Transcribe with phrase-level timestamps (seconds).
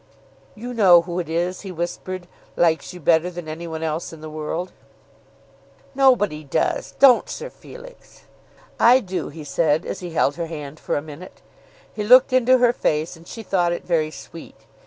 [0.55, 4.19] "You know who it is," he whispered, "likes you better than any one else in
[4.19, 4.71] the world."
[5.93, 8.23] "Nobody does; don't, Sir Felix."
[8.79, 11.43] "I do," he said as he held her hand for a minute.
[11.93, 14.55] He looked into her face and she thought it very sweet.